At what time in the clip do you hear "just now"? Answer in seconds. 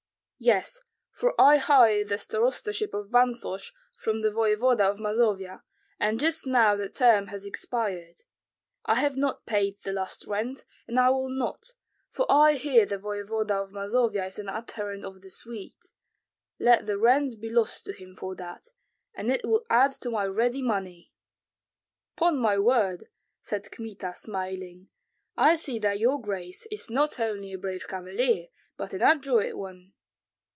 6.19-6.75